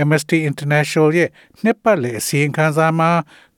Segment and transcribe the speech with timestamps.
[0.00, 1.28] Amnesty International ရဲ့
[1.62, 3.10] နှစ်ပတ်လည်အစီရင်ခံစာမှာ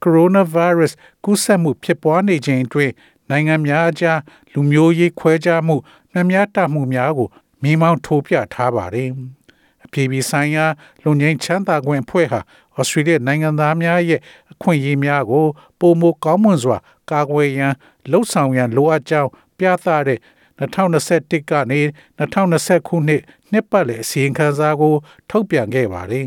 [0.03, 0.93] coronavirus
[1.25, 2.93] ကူးစက်မှုဖြစ်ပွားနေချိန်အတွင်း
[3.31, 4.21] နိုင်ငံများအကြား
[4.53, 5.77] လူမျိုးရေးခွဲခြားမှု
[6.13, 7.29] နှမျှတမှုများကို
[7.63, 9.09] မိမောင်းထိုးပြထားပါတယ်။
[9.85, 10.67] အပြည်ပြည်ဆိုင်ရာ
[11.03, 12.41] လူငင်းချမ်းသာခွင့်အဖွဲ့ဟာ
[12.77, 14.21] ဩစတြေးလျနိုင်ငံသားများရဲ့
[14.53, 15.47] အခွင့်အရေးများကို
[15.81, 16.79] ပုံမကောင်းမွန်စွာ
[17.11, 17.75] ကာကွယ်ရန်
[18.11, 20.19] လှုံ့ဆော်ရန်လိုအပ်ကြောင်းပြသတဲ့
[20.59, 21.81] 2021ကနေ
[22.19, 23.23] 2020ခုနှစ်
[23.53, 24.95] နှစ်ပတ်လည်အစီရင်ခံစာကို
[25.31, 26.27] ထုတ်ပြန်ခဲ့ပါတယ်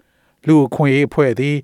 [0.46, 1.56] ။လူအခွင့်အရေးအဖွဲ့သည်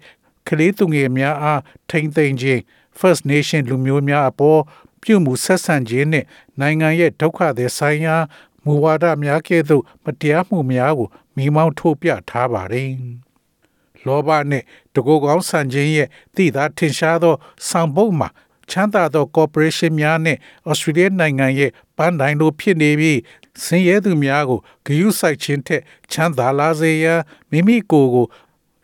[0.49, 2.61] ကလေးသူငယ်များအားထိမ့်သိမ်းခြင်း
[2.99, 4.61] First Nation လူမျိုးများအပေါ်
[5.03, 6.27] ပြုမှုဆက်ဆံခြင်းနှင့်
[6.61, 8.17] နိုင်ငံရဲ့ဒုက္ခသည်ဆိုင်ရာ
[8.65, 12.91] မူဝါဒများကဲ့သို့မတရားမှုများကိုမိမောင်းထိုးပြထားပါတယ်။
[14.07, 17.35] လောဘနှင့်တကူကောင်းဆန်ခြင်းရဲ့သိသာထင်ရှားသော
[17.69, 18.29] ဆောင်ပုဒ်မှာ
[18.71, 20.39] ချမ်းသာသော corporation များနဲ့
[20.71, 23.19] Australia နိုင်ငံရဲ့ပန်းတိုင်လိုဖြစ်နေပြီး
[23.65, 25.83] စင်ရဲသူများကိုဂရုစိုက်ခြင်းထက်
[26.13, 28.27] ချမ်းသာလာစေရန်မိမိကိုယ်ကို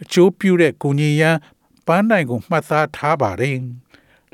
[0.02, 1.36] အကျိုးပြုတဲ့ကိုကြီးရန်
[1.86, 3.58] ပန်းတိုင်ကိုမှတ်သားထားပါတယ်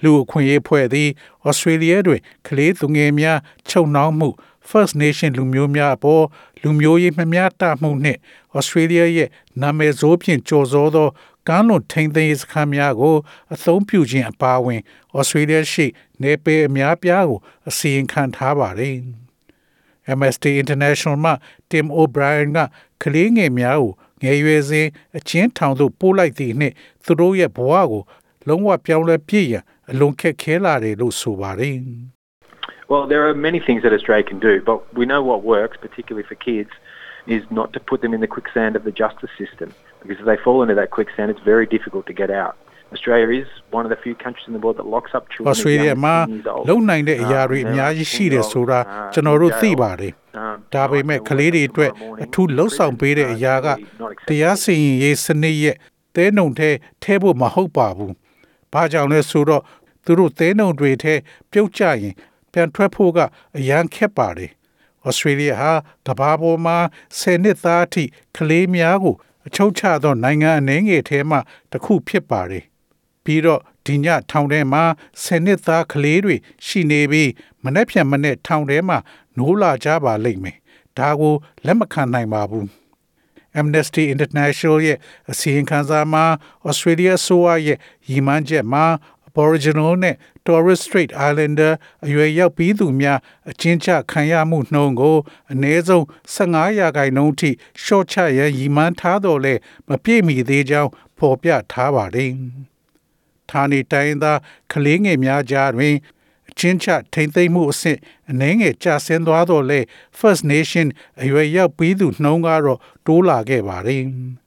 [0.02, 1.08] လူအခွင့်အရေးဖွဲ့သည်
[1.46, 4.28] ဩစတြေးလျတွင်ကလေးသူငယ်များချုပ်နှောင်းမှု
[4.68, 6.24] First Nation လူမျိုးများအပေါ်
[6.62, 8.18] လူမျိုးရေးမမျှတမှုနှင့်
[8.56, 9.28] ဩစတြေးလျရဲ့
[9.60, 11.08] နာမည်ဆိုးဖြင့်ကြော်စောသော
[11.48, 13.16] ကမ်းလွန်ထိန်သိမ်းစခန်းများကို
[13.54, 14.80] အသုံးပြုခြင်းအပါအဝင်
[15.16, 15.86] ဩစတြေးလျရှိ
[16.22, 18.96] နေပယ်အများပြားကိုအစီရင်ခံထားပါတယ်။
[20.18, 21.32] MST International မှ
[21.70, 22.58] Tim O'Brien က
[23.02, 23.90] ကလေးငယ်များကို
[24.22, 28.02] ငယ်ရွယ်စဉ်အချင်းထောင်သို့ပို့လိုက်သည့်နှင့်သူတို့ရဲ့ဘဝကို
[28.48, 31.78] လုံးဝပြောင်းလဲပြည့်ရန်အလွန်ခက်ခဲလာတယ်လို့ဆိုပါတယ်
[32.90, 36.26] Well, there are many things that Australia can do, but we know what works, particularly
[36.30, 36.72] for kids,
[37.26, 39.68] is not to put them in the quicksand of the justice system.
[40.04, 42.54] Because if they fall into that quicksand, it's very difficult to get out.
[42.94, 45.50] Australia is one of the few countries in the world that locks up children.
[45.52, 46.16] Australia မှာ
[46.68, 48.78] လုံနိုင်တဲ့အရာတွေအများကြီးရှိတယ်ဆိုတာ
[49.12, 50.12] ကျွန်တော်တို့သိပါတယ်။
[50.74, 51.90] ဒါပေမဲ့ကလေးတွေအတွက်
[52.24, 53.66] အထူးလှုပ်ဆောင်ပေးတဲ့အရာက
[54.28, 55.76] တရားစီရင်ရေးစနစ်ရဲ့
[56.16, 56.70] တဲနှုံထဲ
[57.02, 58.12] ထဲဖို့မဟုတ်ပါဘူး။
[58.72, 59.62] ဘာကြောင့်လဲဆိုတော့
[60.04, 61.14] သူတို့တဲနှုံတွေထဲ
[61.52, 62.14] ပြုတ်ကျရင်
[62.52, 63.18] ပြန်ထွက်ဖို့က
[63.58, 64.50] အရန်ခက်ပါတယ်။
[65.06, 65.72] ဩစတြေးလျဟာ
[66.06, 66.78] ကမ္ဘာပေါ်မှာ
[67.18, 68.04] 10နှစ်သားအထိ
[68.36, 69.14] ကလေးများကို
[69.46, 71.36] အချုပ်ချသောနိုင်ငံအနေငယ်ထဲမှ
[71.70, 72.64] တစ်ခုဖြစ်ပါတယ်။
[73.24, 74.82] ပြီးတော့ဒီညထောင်ထဲမှာ
[75.22, 77.30] 10နှစ်သားကလေးတွေရှိနေပြီး
[77.64, 78.98] မနေ့ပြန်မနေ့ထောင်ထဲမှာ
[79.36, 80.56] နိုးလာကြပါလိမ့်မယ်။
[80.98, 81.34] ဒါကို
[81.66, 82.66] လက်မခံနိုင်ပါဘူး။
[83.60, 84.98] Amnesty International ရဲ့
[85.30, 86.24] အစီရင်ခံစာမှာ
[86.68, 87.78] Australia ဆိုရဲ့
[88.08, 88.84] ရည်မှန်းချက်မှာ
[89.36, 91.72] Aboriginal နဲ့ Torres Strait Islander
[92.06, 93.18] အရွယ်ရောက်ပြီးသူများ
[93.50, 95.16] အချင်းချခံရမှုနှုန်းကို
[95.52, 97.50] အနည်းဆုံး15ရာခိုင်နှုန်းထိ
[97.82, 99.54] ရှော့ချရန်ရည်မှန်းထားတော်လဲ
[99.88, 102.30] မပြည့်မီသေးကြောင်းဖော်ပြထားပါတယ်။
[103.50, 104.38] ဌာနေတိုင်းသား
[104.72, 105.94] ကလေးငယ်များကြားတွင်
[106.48, 107.98] အချင်းချထိမ့်သိမ့်မှုအဆင့်
[108.30, 109.80] အနှဲငယ်ကျဆင်းသွားတော့လဲ
[110.18, 110.86] First Nation
[111.22, 114.04] အရွယ်ရောက်ပြီးသူနှုန်းကတော့တိုးလာခဲ့ပါတယ်။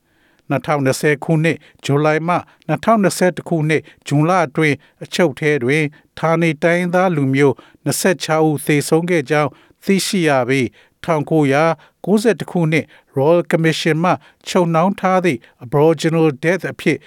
[0.52, 2.36] 2020ခုနှစ်ဇူလိုင်မှ
[2.70, 5.84] 2021ခုနှစ်ဇွန်လအတွင်းအချုပ်ထဲတွင်
[6.20, 7.54] ဌာနေတိုင်းသားလူမျိုး
[7.88, 9.50] 26ဦးသေဆုံးခဲ့ကြောင်း
[9.84, 10.66] သိရှိရပြီး
[11.06, 12.86] 1992ခုနှစ်
[13.18, 14.12] Royal Commission မှ
[14.48, 16.98] ချုပ်နှောင်းထားသည့် Aboriginal Death အဖြစ်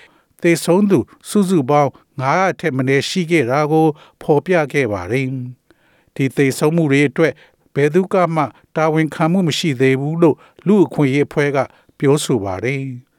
[0.42, 1.90] သေဆုံးသူ စုစုပေါင်း
[2.20, 3.86] 900ထက်မနည်းရှိခဲ့တာကို
[4.22, 5.28] ဖော်ပြခဲ့ပါတယ်။
[6.14, 7.32] ဒီသေဆုံးမှုတွေအတွက်
[7.74, 8.42] ဘယ်သူကမှ
[8.76, 10.36] တာဝန်ခံမှုမရှိသေးဘူးလို့
[10.66, 11.58] လူအခွင့်အရေးအဖွဲ့က
[11.98, 12.84] ပြောဆိုပါတယ်။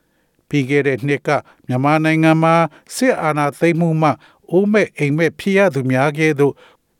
[0.51, 1.29] ပြီးခဲ့တဲ့နှစ်က
[1.67, 2.55] မြန်မာနိုင်ငံမှာ
[2.95, 4.09] စစ်အာဏာသိမ်းမှုမှ
[4.51, 6.53] အိုးမဲ့အိမ်မဲ့ဖြစ်ရသူများကဲ့သို့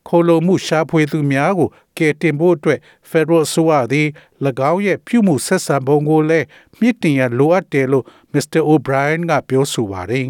[0.09, 2.79] ခိုလုံမှုရှားဖွေသူများကိုကယ်တင်ဖို့အတွက်
[3.09, 4.07] Federal ဆိုရသည်၎
[4.71, 6.45] င်းရဲ့ပြုမှုဆက်ဆံပုံကိုလည်း
[6.79, 8.61] မြင့်တင်ရလိုအပ်တယ်လို့ Mr.
[8.69, 10.27] O'Brien ကပြောဆိုပါတယ်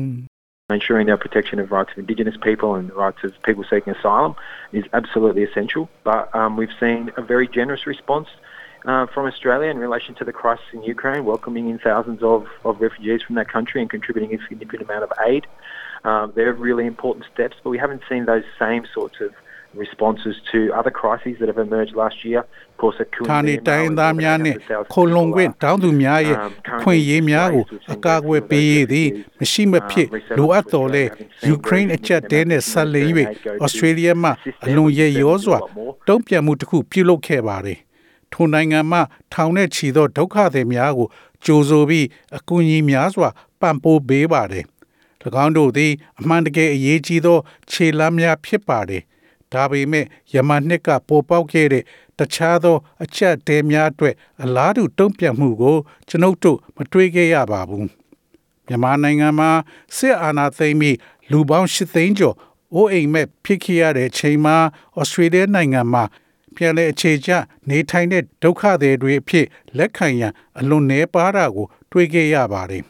[0.79, 4.33] Ensuring the protection of rights of Indigenous people and the rights of people seeking asylum
[4.79, 5.83] is absolutely essential.
[6.09, 8.29] But um, we've seen a very generous response
[8.86, 12.80] uh, from Australia in relation to the crisis in Ukraine, welcoming in thousands of, of
[12.80, 15.46] refugees from that country and contributing a significant amount of aid.
[16.04, 19.32] Um, they're really important steps, but we haven't seen those same sorts of
[19.74, 22.40] responses to other crises that have emerged last year.
[22.40, 24.58] Of course, a ဌာနေတိုင်းသားများနှင့်
[24.92, 26.36] ခိုလုံခွင့်တောင်းသူများရဲ့
[26.82, 27.64] ခွင့်ရေးများကို
[27.94, 29.08] အကာအကွယ်ပေးရသည်
[29.40, 30.08] မရှိမဖြစ်
[30.38, 31.04] လိုအပ်တော်လဲ
[31.48, 33.10] ယူကရိန်းအကြက်တဲနဲ့ဆက်လင်း၍
[33.64, 34.30] ဩစတြေးလျမှ
[34.66, 35.58] အလွန်ရရောစွာ
[36.08, 37.78] တုံ့ပြန်မှုတစ်ခုပြုလုပ်ခဲ့ပါတယ်။
[38.33, 38.99] ထိုနိုင်ငံမှ
[39.33, 41.07] ထောင်နဲ့ချီသောဒုက္ခသည်များကို
[41.45, 42.07] ကြိုဆိုပြီး
[42.37, 43.29] အကူအညီများစွာ
[43.59, 44.65] ပံ့ပိုးပေးပါတယ်၎
[45.43, 47.39] င်းတို့သည်အမှန်တကယ်အရေးကြီးသော
[47.71, 49.03] ခြေလှမ်းများဖြစ်ပါတယ်
[49.53, 51.83] ဒါပေမဲ့ယမန်နှစ်ကပေါ်ပေါက်ခဲ့တဲ့
[52.17, 55.77] တခြားသော အချက်တဲများအတွက်အလားတူတုံ့ပြန်မှုကို
[56.09, 57.87] ကျွန်ုပ်တို့မတွေ့ခဲ့ရပါဘူး
[58.67, 59.49] မြန်မာနိုင်ငံမှာ
[59.97, 60.97] စစ်အာဏာသိမ်းပြီး
[61.31, 62.35] လူပေါင်း၈သိန်းကျော်
[62.73, 64.55] အိုးအိမ်မဲ့ဖြစ်ခဲ့ရတဲ့ချိန်မှာ
[64.99, 66.03] ဩစတြေးလျနိုင်ငံမှာ
[66.55, 67.29] ပြန်လည်အခြေချ
[67.69, 69.45] နေထိုင်တဲ့ဒုက္ခသည်တွေအဖြစ်
[69.77, 72.83] လက်ခံရန်အလွန်နှဲပါတာကို တွေ့ခဲ့ရပါတယ်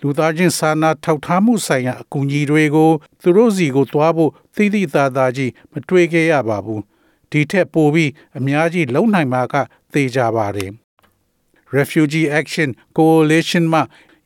[0.00, 2.90] လူသားချင်းစာနာထောက်ထားမှုဆိုင်ရာအကူအညီတွေကို
[3.22, 6.82] သူတို့စီကိုသွားဖို့သိသိသာသာကြီးမတွေ့ခဲ့ရပါဘူး
[7.30, 9.54] ဒီထက်ပိုပြီးအများကြီးလုံနိုင်မှာက
[9.92, 10.70] သေကြပါတယ်
[11.76, 13.80] Refugee Action Coalition မှ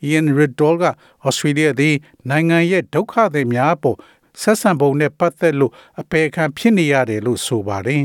[0.09, 0.85] Ian Riddle က
[1.27, 1.97] Australia သည်
[2.31, 3.97] နိုင်ငံရဲ့ဒုက္ခသည်များအပေါ်
[4.43, 8.05] ဆက်ဆံပုံနဲ့ပတ်သက်လို့အပေခံဖြစ်နေရတယ်လို့ဆိုပါတယ်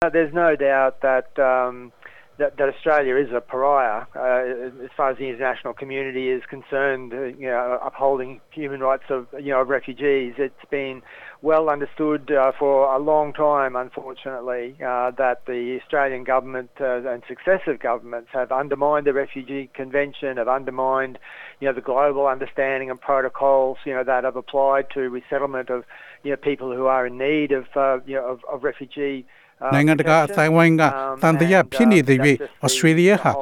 [0.00, 1.92] There's no doubt that um,
[2.38, 7.12] that, that Australia is a pariah uh, as far as the international community is concerned.
[7.12, 10.32] Uh, you know, upholding human rights of you know of refugees.
[10.38, 11.02] It's been
[11.42, 17.22] well understood uh, for a long time, unfortunately, uh, that the Australian government uh, and
[17.28, 21.18] successive governments have undermined the Refugee Convention, have undermined,
[21.60, 25.84] you know, the global understanding and protocols, you know, that have applied to resettlement of,
[26.22, 29.26] you know, people who are in need of, uh, you know, of, of refugee
[29.72, 30.82] နိုင်ငံတကာအသိုင်းဝိုင်းက
[31.22, 32.18] တန်တရားဖြစ်နေတဲ့၍
[32.64, 33.32] ဩစတြေးလျဟာ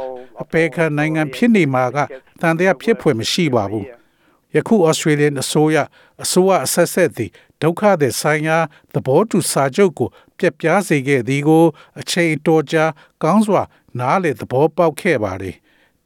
[0.43, 1.99] အပေခံနိုင်ငံဖြစ်နေမှာက
[2.41, 3.87] တန်တရားဖြစ်ဖွယ်မရှိပါဘူး
[4.55, 5.77] ယခုဩစတြေးလျအစိုးရ
[6.23, 7.31] အစိုးရအဆက်ဆက်သည်
[7.63, 8.59] ဒုက္ခသည်ဆိုင်ရာ
[8.93, 11.65] သဘောတူစာချုပ်ကိုပြက်ပြားစေခဲ့သည်ကို
[12.01, 12.85] အချိန်တော်ကြာ
[13.23, 13.63] ကောင်းစွာ
[13.99, 15.57] နားလေသဘောပေါက်ခဲ့ပါသည်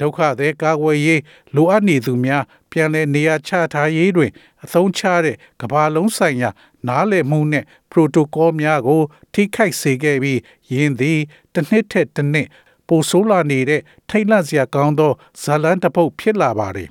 [0.03, 1.21] ဒုက္ခသည်ကာကွယ်ရေး
[1.55, 4.31] လိုအပ်နေသူများပြန်လည်နေရာချထားရေးတွင်
[4.65, 6.51] အသုံးချတဲ့ကမ္ဘာလုံးဆိုင်ရာ
[6.89, 9.03] နားလည်မှုနှင့် protocol များကို
[9.35, 10.41] ထိခိုက်စေခဲ့ပြီး
[10.73, 11.19] ယင်းသည်
[11.55, 12.49] တစ်နှစ်ထက်တစ်နှစ်
[12.89, 15.13] ပိုဆိုးလာနေတဲ့ထိတ်လန့်စရာကောင်းသော
[15.43, 16.91] ဇာလန်တပုတ်ဖြစ်လာပါတယ်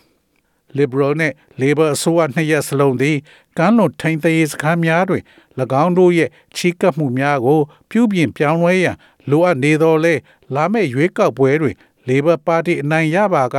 [0.78, 3.18] Liberal နဲ့ Labor အစိုးရနှစ်ရပ်စလုံးသည်
[3.58, 5.24] ကမ်းလွန်ထိန်သိမ်းစခန်းများတွင်၎
[5.84, 7.60] င်းတို့ရဲ့ချီးကပ်မှုများကို
[7.90, 8.96] ပြုပြင်ပြောင်းလဲရန်
[9.30, 10.14] လိုအပ်နေသောလဲ
[10.56, 11.76] လာမယ့်ရွေးကောက်ပွဲတွင်
[12.08, 13.58] Labor Party အနိုင်ရပါက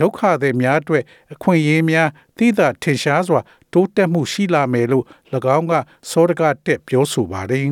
[0.00, 3.40] ဒုက္ခသည်များအတွက်အခွင့်အရေးများသိသာထင်ရှားစွာ
[3.72, 5.04] တိုးတက်မှုရှိလာမယ်လို့၎
[5.56, 5.72] င်းက
[6.10, 7.66] စောဒကတက်ပြောဆိုပါတယ်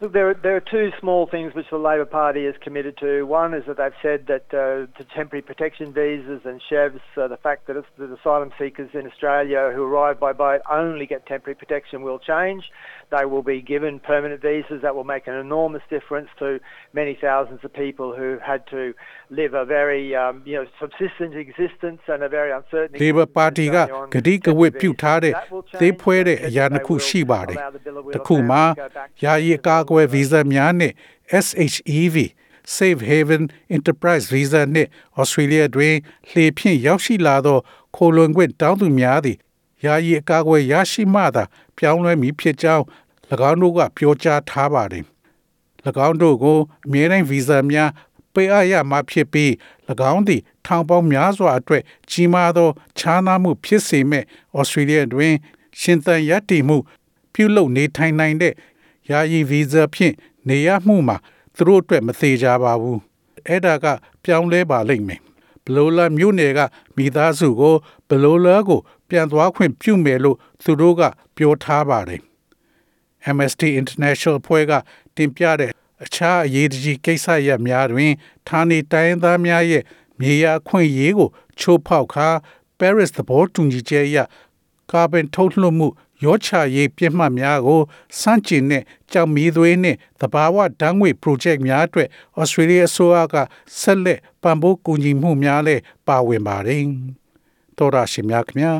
[0.00, 3.22] Look, there, there are two small things which the Labor Party is committed to.
[3.22, 7.38] One is that they've said that uh, the temporary protection visas and chefs, uh, the
[7.38, 12.02] fact that the asylum seekers in Australia who arrive by boat only get temporary protection
[12.02, 12.70] will change.
[13.10, 14.82] They will be given permanent visas.
[14.82, 16.60] That will make an enormous difference to
[16.92, 18.92] many thousands of people who had to
[19.30, 23.78] live a very um, you know, subsistence existence and a very uncertain Labor Party က
[24.14, 25.32] ဂတိကဝတ်ပြုထားတဲ့
[25.80, 27.56] သေးဖွဲတဲ့အရာတစ်ခုရှိပါတယ်။
[28.14, 28.62] တစ်ခုမှာ
[29.24, 30.93] ယာယီအကာအ ကွယ်ဗီဇများနဲ့
[31.45, 32.15] SHEV
[32.75, 33.43] Safe Haven
[33.75, 34.87] Enterprise Visa နဲ့
[35.19, 35.95] Australia တွင်
[36.29, 37.57] လှေဖြင့်ရောက်ရှိလာသော
[37.95, 39.37] ခိုလွန်ခွင့်တောင်းသူများသည်
[39.85, 41.43] ယာယီအကာအကွယ်ရရှိမှသာ
[41.77, 42.83] ပြောင်းလဲမည်ဖြစ်ကြောင်း၎
[43.49, 45.05] င်းတို့ကပြောကြားထားပါတယ်။၎
[46.07, 47.89] င်းတို့ကိုအမြဲတမ်းဗီဇာများ
[48.33, 49.51] ပေးအပ်ရမှာဖြစ်ပြီး၎
[50.11, 54.23] င်းသည် ထောင်ပေါင်းများစွာအတွက်ကြီးမားသောခြားနားမှုဖြစ်စေမဲ့
[54.57, 55.33] ဩစတြေးလျတွင်
[55.79, 56.77] ရှင်သန်ရည်တည်မှု
[57.33, 58.53] ပြုလုပ်နေထိုင်နိုင်တဲ့
[59.11, 60.15] ယာယီဗီဇာဖြင့်
[60.47, 61.17] နေရမှုမှာ
[61.55, 62.99] သူတို့အတွက်မသေးကြပါဘူး
[63.47, 63.85] အဲ့ဒါက
[64.23, 65.21] ပြောင်းလဲပါလိမ့်မယ်
[65.65, 66.59] ဘလိုလာမြို့နယ်က
[66.95, 67.75] မိသားစုကို
[68.09, 71.01] ဘလိုလာကို ပြန်သွားခွင့်ပြုမယ်လို့သူတို့က
[71.35, 72.21] ပြောထားပါတယ်
[73.35, 74.71] MST International ဖွဲ့က
[75.15, 75.71] တင်ပြတဲ့
[76.03, 78.13] အခြားအရေးကြီးကိစ္စရပ်များတွင်
[78.47, 79.83] ဌာနေတိုင်းသားများရဲ့
[80.19, 82.27] မြေယာခွင့်ရေးကို ချိုးဖောက်ခါ
[82.79, 84.17] Paris သဘောတူညီချက်အရ
[84.91, 85.87] ကာဗန်ထုတ်လွှတ်မှု
[86.23, 87.81] ရောချရေးပြစ်မှတ်များကို
[88.19, 92.07] စန့်ကျင်တဲ့ကြောင်မီးသွေးနဲ့တဘာဝဓာတ်ငွေ project များအတွက်
[92.41, 93.35] Australia အစိုးရက
[93.79, 96.85] ဆက်လက်ပံ့ပိုးကူညီမှုများလည်းပါဝင်ပါတယ်။
[97.77, 98.75] တော်ရရှိမြခင်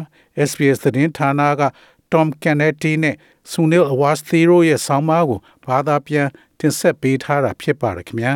[0.50, 1.64] SBS သတင်းဌာနက
[2.12, 3.16] Tom Kennedy နဲ့
[3.52, 6.28] Sunil Awasthi ရဲ့ဆောင်းပါးကိုဘာသာပြန်
[6.60, 8.34] တင်ဆက်ပေးထားတာဖြစ်ပါတယ်ခင်ဗျာ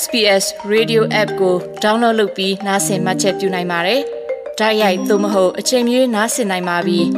[0.00, 4.02] SBS Radio App ကို download လုပ်ပြီးနားဆင်မှတ်ချက်ပြုနိုင်ပါတယ်။
[4.60, 7.00] ဒါရိုက်သို့မဟုတ်အချိန်မြေးနားဆင်နိုင်ပါပြီ။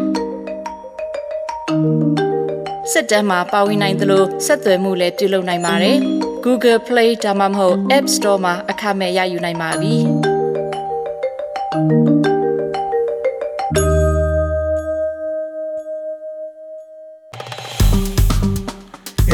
[2.93, 5.97] စစ်တမ်းမှာပါဝင်နိုင်သလိုဆက်သွယ်မှုလည်းပြုလုပ်နိုင်ပါတယ်။
[6.45, 9.95] Google Play ဒါမှမဟုတ် App Store မှာအခမဲ့ရယူနိုင်ပါပြီ။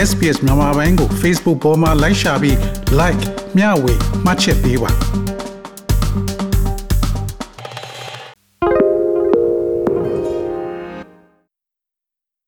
[0.09, 2.57] SPS မြန်မာပိုင်းကို Facebook ပေါ်မှာ like ရှာပြီး
[3.01, 3.23] like
[3.57, 3.95] မျှဝေ
[4.25, 4.93] မှတ်ချက်ပေးပါ